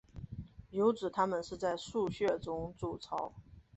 [0.71, 3.31] 有指它们是在树穴中筑巢。